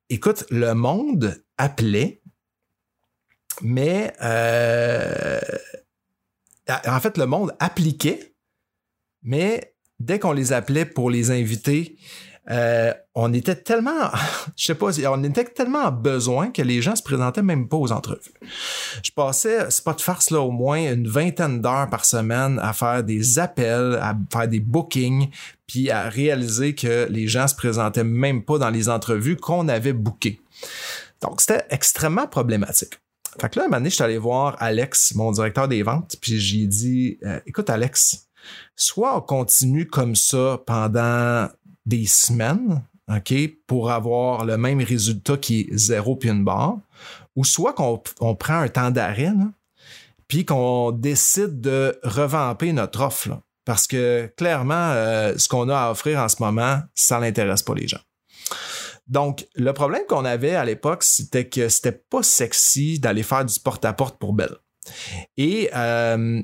écoute, 0.10 0.46
le 0.50 0.74
monde 0.74 1.44
appelait, 1.58 2.22
mais 3.62 4.14
en 6.70 7.00
fait, 7.00 7.18
le 7.18 7.26
monde 7.26 7.56
appliquait 7.60 8.35
mais 9.26 9.74
dès 10.00 10.20
qu'on 10.20 10.32
les 10.32 10.54
appelait 10.54 10.86
pour 10.86 11.10
les 11.10 11.32
inviter, 11.32 11.98
euh, 12.52 12.94
on 13.16 13.34
était 13.34 13.56
tellement, 13.56 14.12
je 14.56 14.66
sais 14.66 14.76
pas, 14.76 14.92
on 15.10 15.24
était 15.24 15.46
tellement 15.46 15.86
en 15.86 15.92
besoin 15.92 16.52
que 16.52 16.62
les 16.62 16.82
gens 16.82 16.96
se 16.96 17.02
présentaient 17.02 17.42
même 17.42 17.68
pas 17.68 17.78
aux 17.78 17.92
entrevues. 17.92 18.34
Je 19.04 19.12
passais, 19.12 19.66
c'est 19.72 19.84
pas 19.84 19.94
de 19.94 20.02
farce 20.02 20.30
là, 20.30 20.42
au 20.42 20.52
moins 20.52 20.94
une 20.94 21.08
vingtaine 21.08 21.62
d'heures 21.62 21.90
par 21.90 22.06
semaine 22.06 22.60
à 22.62 22.74
faire 22.74 23.04
des 23.04 23.40
appels, 23.40 23.98
à 24.00 24.16
faire 24.32 24.48
des 24.48 24.60
bookings, 24.60 25.30
puis 25.66 25.90
à 25.90 26.08
réaliser 26.08 26.76
que 26.76 27.08
les 27.10 27.28
gens 27.28 27.48
se 27.48 27.56
présentaient 27.56 28.04
même 28.04 28.44
pas 28.44 28.60
dans 28.60 28.70
les 28.70 28.90
entrevues 28.90 29.38
qu'on 29.38 29.68
avait 29.68 29.94
bookées. 29.94 30.40
Donc 31.22 31.42
c'était 31.42 31.66
extrêmement 31.72 32.28
problématique. 32.28 33.00
Fait 33.42 33.50
que 33.50 33.60
là, 33.60 33.66
un 33.66 33.70
moment 33.70 33.84
je 33.84 33.90
suis 33.90 34.04
allé 34.04 34.18
voir 34.18 34.56
Alex, 34.60 35.16
mon 35.16 35.32
directeur 35.32 35.68
des 35.68 35.82
ventes, 35.84 36.16
puis 36.22 36.40
j'ai 36.40 36.68
dit, 36.68 37.18
euh, 37.24 37.40
écoute 37.48 37.70
Alex, 37.70 38.28
soit 38.76 39.18
on 39.18 39.22
continue 39.22 39.88
comme 39.88 40.16
ça 40.16 40.62
pendant 40.66 41.48
des 41.86 42.06
semaines, 42.06 42.84
OK, 43.08 43.34
pour 43.68 43.92
avoir 43.92 44.46
le 44.46 44.58
même 44.58 44.82
résultat 44.82 45.38
qui 45.38 45.62
est 45.62 45.78
zéro 45.78 46.16
puis 46.16 46.30
une 46.30 46.44
barre, 46.44 46.78
ou 47.36 47.44
soit 47.44 47.74
qu'on 47.74 48.36
prend 48.36 48.60
un 48.60 48.70
temps 48.70 48.92
d'arrêt, 48.92 49.34
puis 50.28 50.46
qu'on 50.46 50.92
décide 50.92 51.62
de 51.62 52.00
revamper 52.04 52.74
notre 52.74 53.02
offre. 53.02 53.30
parce 53.66 53.88
que 53.88 54.32
clairement, 54.38 54.92
euh, 54.92 55.36
ce 55.38 55.48
qu'on 55.48 55.70
a 55.70 55.78
à 55.78 55.92
offrir 55.92 56.20
en 56.20 56.30
ce 56.30 56.36
moment, 56.40 56.82
ça 56.94 57.20
n'intéresse 57.20 57.64
pas 57.64 57.74
les 57.74 57.88
gens. 57.88 58.02
Donc, 59.08 59.48
le 59.56 59.74
problème 59.74 60.04
qu'on 60.08 60.26
avait 60.26 60.56
à 60.56 60.66
l'époque, 60.66 61.04
c'était 61.04 61.48
que 61.48 61.70
c'était 61.70 61.92
pas 61.92 62.24
sexy 62.24 63.00
d'aller 63.00 63.24
faire 63.24 63.46
du 63.46 63.60
porte-à-porte 63.60 64.18
pour 64.18 64.34
Belle. 64.34 64.56
Et 65.38 65.70
euh, 65.76 66.42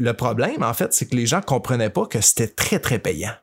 le 0.00 0.14
problème, 0.14 0.62
en 0.62 0.72
fait, 0.72 0.94
c'est 0.94 1.06
que 1.06 1.14
les 1.14 1.26
gens 1.26 1.42
comprenaient 1.42 1.90
pas 1.90 2.06
que 2.06 2.22
c'était 2.22 2.48
très, 2.48 2.78
très 2.78 2.98
payant. 2.98 3.34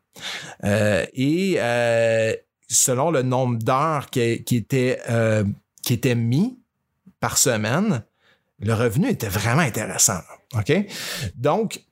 Euh, 0.63 1.05
et 1.13 1.57
euh, 1.59 2.33
selon 2.67 3.11
le 3.11 3.21
nombre 3.21 3.59
d'heures 3.59 4.09
qui, 4.09 4.43
euh, 4.73 5.43
qui 5.83 5.93
était 5.93 6.15
mis 6.15 6.59
par 7.19 7.37
semaine, 7.37 8.03
le 8.59 8.73
revenu 8.73 9.07
était 9.07 9.29
vraiment 9.29 9.61
intéressant. 9.61 10.19
OK? 10.55 10.73
Donc, 11.35 11.83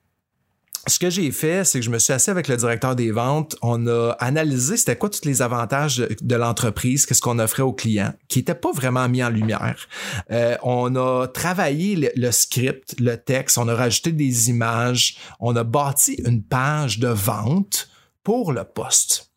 ce 0.88 1.00
que 1.00 1.10
j'ai 1.10 1.32
fait, 1.32 1.64
c'est 1.64 1.80
que 1.80 1.86
je 1.86 1.90
me 1.90 2.00
suis 2.00 2.14
assis 2.14 2.30
avec 2.30 2.48
le 2.48 2.58
directeur 2.58 2.96
des 2.96 3.12
ventes. 3.12 3.56
On 3.62 3.88
a 3.88 4.12
analysé 4.20 4.78
c'était 4.78 4.96
quoi 4.96 5.10
tous 5.10 5.26
les 5.26 5.42
avantages 5.42 5.98
de, 5.98 6.36
l'entreprise, 6.36 7.06
qu'est-ce 7.06 7.22
qu'on 7.22 7.40
offrait 7.40 7.64
aux 7.64 7.74
clients, 7.74 8.14
qui 8.28 8.40
n'était 8.40 8.56
pas 8.56 8.72
vraiment 8.72 9.08
mis 9.10 9.24
en 9.24 9.30
lumière. 9.30 9.88
Euh, 10.32 10.56
on 10.64 10.96
a 10.96 11.28
travaillé 11.28 12.12
le, 12.16 12.32
script, 12.32 12.96
le 13.00 13.16
texte, 13.16 13.58
on 13.58 13.68
a 13.68 13.76
rajouté 13.76 14.12
des 14.12 14.50
images, 14.50 15.18
on 15.40 15.56
a 15.56 15.64
bâti 15.64 16.22
une 16.26 16.44
page 16.44 17.00
de 17.00 17.08
vente 17.08 17.90
pour 18.24 18.52
le 18.52 18.64
poste. 18.64 19.32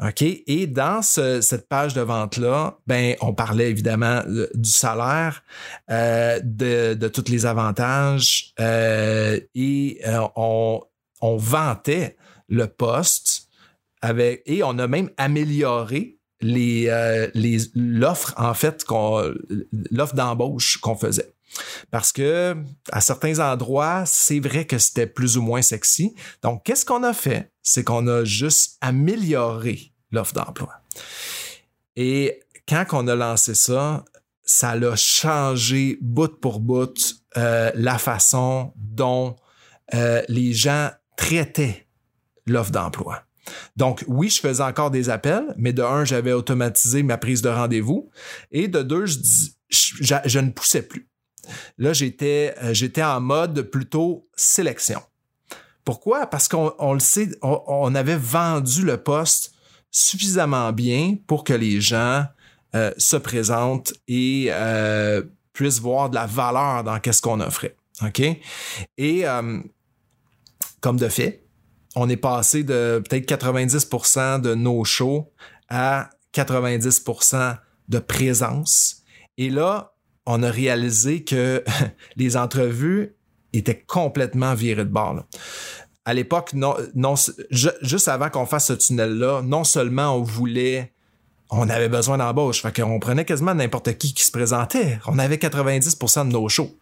OK? 0.00 0.22
Et 0.22 0.66
dans 0.66 1.02
cette 1.02 1.68
page 1.68 1.94
de 1.94 2.00
vente-là, 2.00 2.78
ben, 2.86 3.16
on 3.20 3.34
parlait 3.34 3.70
évidemment 3.70 4.22
du 4.54 4.70
salaire, 4.70 5.42
euh, 5.90 6.40
de, 6.42 7.08
tous 7.08 7.30
les 7.30 7.46
avantages 7.46 8.52
euh, 8.60 9.38
et 9.54 10.00
euh, 10.06 10.26
on, 10.36 10.80
on 11.20 11.36
vantait 11.36 12.16
le 12.48 12.66
poste 12.66 13.48
avec, 14.02 14.42
et 14.46 14.62
on 14.62 14.78
a 14.78 14.86
même 14.86 15.10
amélioré 15.16 16.18
les, 16.40 16.90
les, 17.34 17.58
l'offre, 17.74 18.34
en 18.36 18.52
fait, 18.52 18.84
qu'on, 18.84 19.32
l'offre 19.90 20.14
d'embauche 20.14 20.76
qu'on 20.78 20.96
faisait. 20.96 21.33
Parce 21.90 22.12
que 22.12 22.56
à 22.90 23.00
certains 23.00 23.38
endroits, 23.38 24.04
c'est 24.06 24.40
vrai 24.40 24.66
que 24.66 24.78
c'était 24.78 25.06
plus 25.06 25.36
ou 25.36 25.42
moins 25.42 25.62
sexy. 25.62 26.14
Donc, 26.42 26.64
qu'est-ce 26.64 26.84
qu'on 26.84 27.02
a 27.02 27.12
fait? 27.12 27.50
C'est 27.62 27.84
qu'on 27.84 28.06
a 28.06 28.24
juste 28.24 28.76
amélioré 28.80 29.92
l'offre 30.10 30.34
d'emploi. 30.34 30.72
Et 31.96 32.40
quand 32.68 32.84
on 32.92 33.08
a 33.08 33.14
lancé 33.14 33.54
ça, 33.54 34.04
ça 34.42 34.70
a 34.70 34.96
changé 34.96 35.98
bout 36.00 36.40
pour 36.40 36.60
bout 36.60 37.16
euh, 37.36 37.70
la 37.74 37.98
façon 37.98 38.72
dont 38.76 39.36
euh, 39.94 40.22
les 40.28 40.52
gens 40.52 40.90
traitaient 41.16 41.86
l'offre 42.46 42.70
d'emploi. 42.70 43.22
Donc, 43.76 44.04
oui, 44.08 44.30
je 44.30 44.40
faisais 44.40 44.62
encore 44.62 44.90
des 44.90 45.10
appels, 45.10 45.54
mais 45.56 45.72
de 45.72 45.82
un, 45.82 46.04
j'avais 46.04 46.32
automatisé 46.32 47.02
ma 47.02 47.18
prise 47.18 47.42
de 47.42 47.48
rendez-vous. 47.48 48.10
Et 48.50 48.68
de 48.68 48.82
deux, 48.82 49.04
je 49.06 50.38
ne 50.38 50.50
poussais 50.50 50.82
plus. 50.82 51.08
Là, 51.78 51.92
j'étais, 51.92 52.54
euh, 52.62 52.74
j'étais 52.74 53.02
en 53.02 53.20
mode 53.20 53.62
plutôt 53.62 54.28
sélection. 54.36 55.00
Pourquoi? 55.84 56.26
Parce 56.26 56.48
qu'on 56.48 56.92
le 56.92 57.00
sait, 57.00 57.28
on, 57.42 57.94
avait 57.94 58.16
vendu 58.16 58.82
le 58.82 58.96
poste 58.96 59.52
suffisamment 59.90 60.72
bien 60.72 61.16
pour 61.26 61.44
que 61.44 61.52
les 61.52 61.80
gens 61.80 62.24
euh, 62.74 62.90
se 62.96 63.16
présentent 63.16 63.92
et 64.08 64.46
euh, 64.50 65.22
puissent 65.52 65.80
voir 65.80 66.10
de 66.10 66.14
la 66.14 66.26
valeur 66.26 66.84
dans 66.84 66.98
qu'est-ce 67.00 67.20
qu'on 67.20 67.40
offrait. 67.40 67.76
OK? 68.02 68.22
Et 68.96 69.24
comme 70.80 70.96
de 70.96 71.08
fait, 71.08 71.44
on 71.96 72.08
est 72.08 72.16
passé 72.16 72.64
de 72.64 73.02
peut-être 73.06 73.26
90% 73.28 74.40
de 74.40 74.54
nos 74.54 74.84
shows 74.84 75.32
à 75.68 76.10
90% 76.34 77.56
de 77.88 77.98
présence. 77.98 79.02
Et 79.38 79.50
là, 79.50 79.93
on 80.26 80.42
a 80.42 80.50
réalisé 80.50 81.24
que 81.24 81.64
les 82.16 82.36
entrevues 82.36 83.14
étaient 83.52 83.84
complètement 83.86 84.54
virées 84.54 84.84
de 84.84 84.90
bord. 84.90 85.24
À 86.04 86.12
l'époque, 86.12 86.52
non, 86.52 86.76
non, 86.94 87.14
juste 87.50 88.08
avant 88.08 88.28
qu'on 88.28 88.46
fasse 88.46 88.66
ce 88.66 88.72
tunnel-là, 88.74 89.42
non 89.42 89.64
seulement 89.64 90.16
on 90.16 90.22
voulait 90.22 90.92
on 91.50 91.68
avait 91.68 91.88
besoin 91.88 92.18
d'embauche. 92.18 92.62
Fait 92.62 92.74
qu'on 92.74 92.98
prenait 92.98 93.24
quasiment 93.24 93.54
n'importe 93.54 93.96
qui 93.96 94.14
qui 94.14 94.24
se 94.24 94.32
présentait. 94.32 94.98
On 95.06 95.18
avait 95.18 95.36
90% 95.36 96.28
de 96.28 96.32
nos 96.32 96.48
shows. 96.48 96.76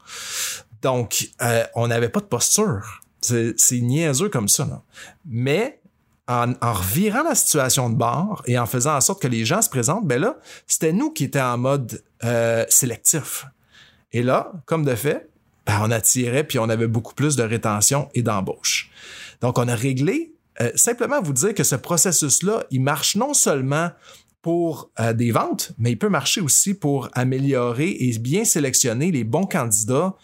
Donc, 0.83 1.29
euh, 1.43 1.65
on 1.75 1.89
n'avait 1.89 2.09
pas 2.09 2.21
de 2.21 2.27
posture. 2.27 3.01
C'est 3.21 3.81
niaiseux 3.81 4.29
comme 4.29 4.49
ça. 4.49 4.83
Mais 5.27 5.81
en, 6.29 6.55
revirant 6.61 7.23
la 7.23 7.35
situation 7.35 7.91
de 7.91 7.97
bord 7.97 8.43
et 8.47 8.59
en 8.59 8.67
faisant 8.67 8.97
en 8.97 9.00
sorte 9.00 9.21
que 9.21 9.29
les 9.29 9.45
gens 9.45 9.62
se 9.62 9.69
présentent, 9.69 10.07
ben 10.07 10.21
là, 10.21 10.38
c'était 10.67 10.93
nous 10.93 11.11
qui 11.11 11.25
étions 11.25 11.43
en 11.43 11.59
mode 11.59 12.02
euh, 12.25 12.64
sélectif. 12.69 13.47
Et 14.12 14.23
là, 14.23 14.52
comme 14.67 14.85
de 14.85 14.95
fait, 14.95 15.29
ben 15.67 15.79
on 15.83 15.91
attirait 15.91 16.45
puis 16.45 16.59
on 16.59 16.69
avait 16.69 16.87
beaucoup 16.87 17.14
plus 17.14 17.37
de 17.37 17.43
rétention 17.43 18.09
et 18.14 18.23
d'embauche. 18.23 18.91
Donc, 19.41 19.59
on 19.59 19.67
a 19.67 19.75
réglé, 19.75 20.35
euh, 20.61 20.71
simplement 20.76 21.21
vous 21.21 21.33
dire 21.33 21.55
que 21.55 21.64
ce 21.64 21.75
processus-là, 21.75 22.64
il 22.71 22.83
marche 22.83 23.17
non 23.17 23.35
seulement 23.35 23.91
pour 24.43 24.91
euh, 25.00 25.12
des 25.12 25.31
ventes, 25.33 25.73
mais 25.79 25.93
il 25.93 25.99
peut 25.99 26.09
marcher 26.09 26.41
aussi 26.41 26.75
pour 26.75 27.09
améliorer 27.14 27.88
et 27.88 28.19
bien 28.19 28.45
sélectionner 28.45 29.11
les 29.11 29.25
bons 29.25 29.47
candidats 29.47 30.14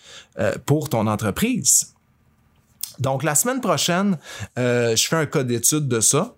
pour 0.67 0.89
ton 0.89 1.07
entreprise. 1.09 1.95
Donc, 3.01 3.23
la 3.23 3.35
semaine 3.35 3.61
prochaine, 3.61 4.19
euh, 4.59 4.97
je 4.97 5.07
fais 5.07 5.17
un 5.17 5.27
cas 5.27 5.45
d'étude 5.45 5.89
de 5.89 6.01
ça. 6.01 6.35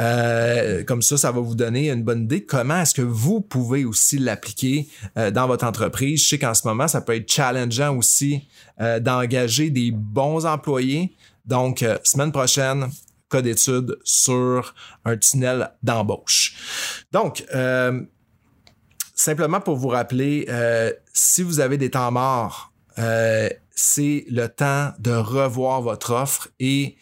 Euh, 0.00 0.84
comme 0.84 1.02
ça, 1.02 1.16
ça 1.16 1.32
va 1.32 1.40
vous 1.40 1.54
donner 1.54 1.90
une 1.90 2.02
bonne 2.02 2.24
idée 2.24 2.44
comment 2.44 2.80
est-ce 2.80 2.94
que 2.94 3.02
vous 3.02 3.40
pouvez 3.40 3.84
aussi 3.84 4.18
l'appliquer 4.18 4.88
euh, 5.16 5.30
dans 5.30 5.46
votre 5.46 5.64
entreprise. 5.64 6.22
Je 6.22 6.28
sais 6.28 6.38
qu'en 6.38 6.54
ce 6.54 6.66
moment, 6.66 6.88
ça 6.88 7.00
peut 7.00 7.14
être 7.16 7.30
challengeant 7.30 7.96
aussi 7.96 8.48
d'engager 9.00 9.70
des 9.70 9.92
bons 9.92 10.44
employés. 10.44 11.14
Donc, 11.46 11.84
semaine 12.02 12.32
prochaine, 12.32 12.88
cas 13.32 13.42
d'étude 13.42 13.98
sur 14.04 14.74
un 15.04 15.16
tunnel 15.16 15.72
d'embauche. 15.82 16.54
Donc, 17.10 17.44
euh, 17.54 18.02
simplement 19.14 19.60
pour 19.60 19.76
vous 19.76 19.88
rappeler, 19.88 20.46
euh, 20.48 20.92
si 21.12 21.42
vous 21.42 21.58
avez 21.60 21.78
des 21.78 21.90
temps 21.90 22.12
morts, 22.12 22.72
euh, 22.98 23.48
c'est 23.74 24.24
le 24.28 24.48
temps 24.48 24.92
de 24.98 25.12
revoir 25.12 25.82
votre 25.82 26.12
offre 26.12 26.48
et 26.60 26.96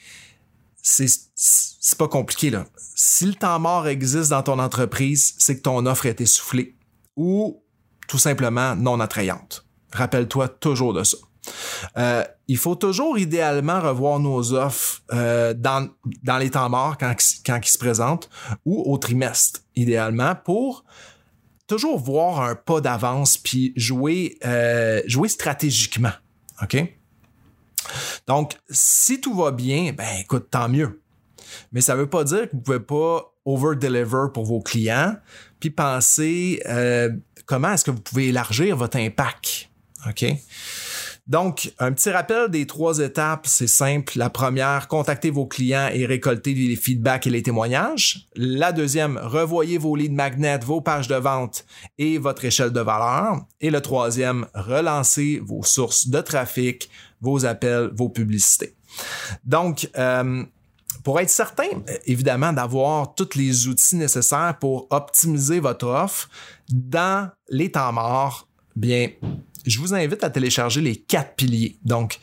c'est 0.83 1.99
pas 1.99 2.09
compliqué 2.09 2.51
là. 2.51 2.67
Si 2.95 3.27
le 3.27 3.35
temps 3.35 3.59
mort 3.59 3.89
existe 3.89 4.31
dans 4.31 4.43
ton 4.43 4.59
entreprise, 4.59 5.35
c'est 5.39 5.57
que 5.57 5.63
ton 5.63 5.87
offre 5.87 6.07
est 6.07 6.21
essoufflée 6.21 6.77
ou 7.17 7.63
tout 8.09 8.19
simplement 8.19 8.77
non 8.77 9.01
attrayante. 9.01 9.67
Rappelle-toi 9.93 10.49
toujours 10.49 10.93
de 10.93 11.05
ça. 11.05 11.17
Euh, 11.97 12.25
il 12.49 12.59
faut 12.59 12.75
toujours 12.75 13.19
idéalement 13.19 13.81
revoir 13.81 14.19
nos 14.21 14.53
offres 14.53 15.03
euh, 15.13 15.55
dans, 15.55 15.89
dans 16.23 16.39
les 16.39 16.51
temps 16.51 16.69
morts 16.69 16.99
quand, 16.99 17.15
quand 17.47 17.59
ils 17.63 17.71
se 17.71 17.79
présentent 17.79 18.29
ou 18.65 18.83
au 18.93 18.99
trimestre, 18.99 19.61
idéalement, 19.77 20.35
pour 20.35 20.85
toujours 21.67 21.99
voir 21.99 22.43
un 22.43 22.55
pas 22.55 22.81
d'avance 22.81 23.39
puis 23.39 23.73
jouer, 23.77 24.39
euh, 24.45 25.01
jouer 25.07 25.29
stratégiquement. 25.29 26.13
OK? 26.63 26.77
Donc, 28.27 28.53
si 28.69 29.21
tout 29.21 29.35
va 29.35 29.51
bien, 29.51 29.93
ben 29.93 30.21
écoute, 30.21 30.49
tant 30.51 30.69
mieux. 30.69 31.03
Mais 31.73 31.81
ça 31.81 31.95
ne 31.95 32.01
veut 32.01 32.11
pas 32.11 32.25
dire 32.25 32.43
que 32.43 32.53
vous 32.53 32.59
ne 32.59 32.63
pouvez 32.63 32.81
pas 32.81 33.35
over-deliver 33.45 34.27
pour 34.33 34.45
vos 34.45 34.61
clients, 34.61 35.17
puis 35.59 35.71
penser 35.71 36.63
euh, 36.67 37.11
comment 37.47 37.73
est-ce 37.73 37.85
que 37.85 37.91
vous 37.91 38.01
pouvez 38.01 38.29
élargir 38.29 38.77
votre 38.77 38.99
impact. 38.99 39.71
OK? 40.09 40.25
Donc, 41.27 41.73
un 41.79 41.93
petit 41.93 42.11
rappel 42.11 42.51
des 42.51 42.67
trois 42.67 42.99
étapes, 42.99 43.47
c'est 43.47 43.67
simple. 43.67 44.19
La 44.19 44.31
première, 44.31 44.89
contactez 44.89 45.31
vos 45.31 45.47
clients 45.47 45.89
et 45.93 46.07
récoltez 46.07 46.55
les 46.55 46.77
feedbacks 46.77 47.27
et 47.27 47.31
les 47.31 47.43
témoignages. 47.43 48.27
La 48.35 48.73
deuxième, 48.73 49.19
revoyez 49.23 49.79
vos 49.79 49.95
leads 49.97 50.15
magnets, 50.15 50.59
vos 50.59 50.81
pages 50.81 51.09
de 51.09 51.15
vente 51.15 51.65
et 51.99 52.19
votre 52.19 52.45
échelle 52.45 52.71
de 52.71 52.81
valeur. 52.81 53.45
Et 53.61 53.71
le 53.71 53.81
troisième, 53.81 54.47
relancez 54.55 55.41
vos 55.45 55.63
sources 55.63 56.09
de 56.09 56.21
trafic, 56.21 56.91
vos 57.21 57.45
appels, 57.45 57.91
vos 57.95 58.09
publicités. 58.09 58.75
Donc, 59.45 59.89
euh, 59.97 60.45
pour 61.05 61.21
être 61.21 61.31
certain, 61.31 61.69
évidemment, 62.07 62.53
d'avoir 62.53 63.15
tous 63.15 63.35
les 63.35 63.69
outils 63.69 63.97
nécessaires 63.97 64.57
pour 64.61 64.87
optimiser 64.91 65.61
votre 65.61 65.87
offre 65.87 66.29
dans 66.69 67.31
les 67.49 67.71
temps 67.71 67.93
morts, 67.93 68.49
bien, 68.77 69.11
je 69.67 69.79
vous 69.79 69.95
invite 69.95 70.25
à 70.25 70.31
télécharger 70.31 70.81
les 70.81 70.97
quatre 70.97 71.35
piliers. 71.37 71.79
Donc, 71.85 72.19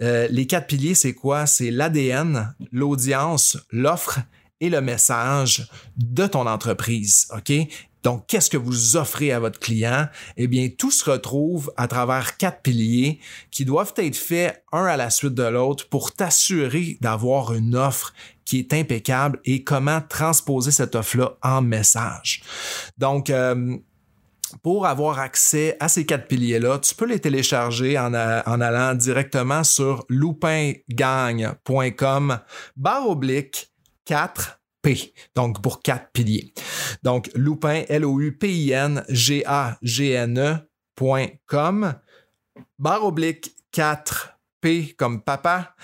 euh, 0.00 0.28
les 0.30 0.46
quatre 0.46 0.66
piliers, 0.66 0.94
c'est 0.94 1.14
quoi? 1.14 1.46
C'est 1.46 1.70
l'ADN, 1.70 2.54
l'audience, 2.72 3.58
l'offre 3.70 4.20
et 4.60 4.70
le 4.70 4.80
message 4.80 5.68
de 5.96 6.26
ton 6.26 6.46
entreprise. 6.46 7.28
OK? 7.36 7.52
Donc, 8.04 8.26
qu'est-ce 8.28 8.48
que 8.48 8.56
vous 8.56 8.96
offrez 8.96 9.32
à 9.32 9.40
votre 9.40 9.58
client? 9.58 10.06
Eh 10.36 10.46
bien, 10.46 10.68
tout 10.68 10.90
se 10.90 11.10
retrouve 11.10 11.72
à 11.76 11.88
travers 11.88 12.36
quatre 12.36 12.62
piliers 12.62 13.18
qui 13.50 13.64
doivent 13.64 13.92
être 13.96 14.16
faits 14.16 14.62
un 14.72 14.84
à 14.84 14.96
la 14.96 15.10
suite 15.10 15.34
de 15.34 15.42
l'autre 15.42 15.88
pour 15.88 16.12
t'assurer 16.12 16.96
d'avoir 17.00 17.52
une 17.54 17.74
offre 17.74 18.14
qui 18.44 18.60
est 18.60 18.72
impeccable 18.72 19.40
et 19.44 19.62
comment 19.64 20.00
transposer 20.00 20.70
cette 20.70 20.94
offre-là 20.94 21.36
en 21.42 21.60
message. 21.60 22.42
Donc, 22.96 23.30
euh, 23.30 23.76
pour 24.62 24.86
avoir 24.86 25.18
accès 25.18 25.76
à 25.80 25.88
ces 25.88 26.06
quatre 26.06 26.28
piliers-là, 26.28 26.78
tu 26.78 26.94
peux 26.94 27.06
les 27.06 27.18
télécharger 27.20 27.98
en, 27.98 28.14
allant 28.14 28.94
directement 28.94 29.64
sur 29.64 30.04
loupingagne.com 30.08 32.38
barre 32.76 33.08
oblique 33.08 33.72
4P, 34.06 35.12
donc 35.34 35.60
pour 35.62 35.82
quatre 35.82 36.12
piliers. 36.12 36.52
Donc, 37.02 37.28
loupin, 37.34 37.82
L-O-U-P-I-N, 37.88 39.04
G-A-G-N-E.com, 39.08 41.94
barre 42.78 43.04
oblique 43.04 43.56
4 43.72 44.38
P 44.60 44.94
comme 44.96 45.22
papa. 45.22 45.74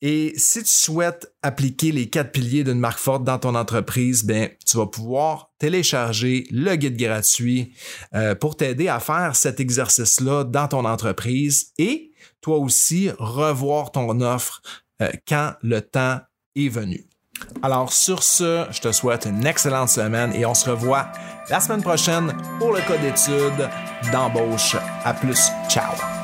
Et 0.00 0.32
si 0.36 0.62
tu 0.62 0.70
souhaites 0.70 1.32
appliquer 1.42 1.90
les 1.90 2.08
quatre 2.08 2.30
piliers 2.30 2.62
d'une 2.62 2.78
marque 2.78 3.00
forte 3.00 3.24
dans 3.24 3.38
ton 3.38 3.54
entreprise, 3.54 4.24
ben, 4.24 4.48
tu 4.64 4.76
vas 4.76 4.86
pouvoir 4.86 5.50
télécharger 5.58 6.46
le 6.50 6.76
guide 6.76 6.96
gratuit 6.96 7.72
euh, 8.14 8.34
pour 8.34 8.56
t'aider 8.56 8.88
à 8.88 9.00
faire 9.00 9.34
cet 9.34 9.58
exercice-là 9.58 10.44
dans 10.44 10.68
ton 10.68 10.84
entreprise 10.84 11.72
et 11.78 12.12
toi 12.40 12.58
aussi 12.58 13.10
revoir 13.18 13.90
ton 13.90 14.20
offre 14.20 14.62
euh, 15.02 15.10
quand 15.26 15.54
le 15.62 15.80
temps 15.80 16.20
est 16.54 16.68
venu. 16.68 17.04
Alors 17.62 17.92
sur 17.92 18.22
ce, 18.22 18.66
je 18.70 18.80
te 18.80 18.92
souhaite 18.92 19.26
une 19.26 19.46
excellente 19.46 19.90
semaine 19.90 20.32
et 20.34 20.44
on 20.46 20.54
se 20.54 20.68
revoit 20.70 21.06
la 21.50 21.60
semaine 21.60 21.82
prochaine 21.82 22.32
pour 22.58 22.72
le 22.72 22.80
cas 22.80 22.96
d'étude 22.98 23.68
d'embauche. 24.12 24.76
À 25.04 25.14
plus, 25.14 25.50
ciao! 25.68 26.17